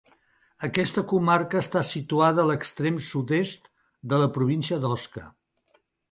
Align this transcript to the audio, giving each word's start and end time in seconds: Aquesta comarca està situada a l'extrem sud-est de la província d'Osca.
Aquesta 0.67 1.01
comarca 1.09 1.59
està 1.65 1.83
situada 1.89 2.41
a 2.45 2.49
l'extrem 2.51 2.97
sud-est 3.09 3.69
de 4.15 4.19
la 4.23 4.31
província 4.39 4.79
d'Osca. 4.87 5.27